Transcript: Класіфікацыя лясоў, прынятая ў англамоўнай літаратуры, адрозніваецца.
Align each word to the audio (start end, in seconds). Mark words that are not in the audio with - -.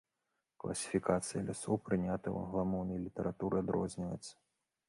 Класіфікацыя 0.63 1.43
лясоў, 1.49 1.75
прынятая 1.89 2.19
ў 2.33 2.39
англамоўнай 2.45 2.99
літаратуры, 3.05 3.55
адрозніваецца. 3.67 4.33